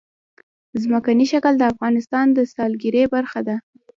[0.83, 3.55] ځمکنی شکل د افغانستان د سیلګرۍ برخه ده.